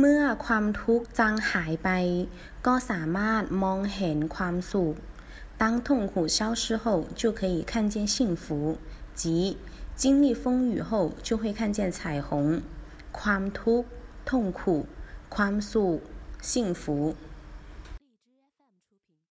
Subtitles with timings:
[0.00, 1.88] เมื่อความทุกข์จางหายไป
[2.66, 4.96] ก็สามารถมองเห็นความสุข
[5.60, 6.84] 当痛苦消失后
[7.20, 8.78] 就可以看见幸福
[9.20, 9.22] 即
[10.00, 10.90] 经历风雨后
[11.26, 12.30] 就会看见彩虹
[13.18, 13.88] ความทุกข์
[14.28, 14.60] 痛苦
[15.34, 15.98] ความสุข
[16.50, 16.84] 幸福